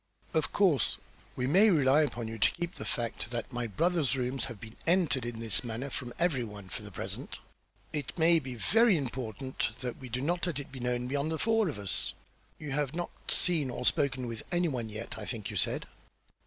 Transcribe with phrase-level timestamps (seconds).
[0.33, 0.97] "Of course
[1.35, 4.75] we may rely upon you to keep the fact that my brother's rooms have been
[4.87, 7.37] entered in this manner from every one, for the present.
[7.93, 11.37] It may be very important that we do not let it be known beyond the
[11.37, 12.13] four of us.
[12.57, 15.85] You have not seen or spoken with any one as yet, I think you said?"